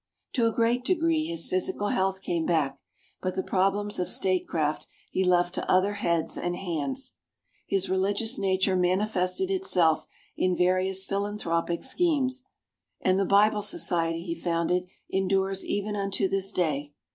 [0.33, 2.79] To a great degree his physical health came back,
[3.21, 7.11] but the problems of statecraft he left to other heads and hands.
[7.67, 12.43] His religious nature manifested itself in various philanthropic schemes,
[12.99, 16.93] and the Bible Society he founded endures even unto this day.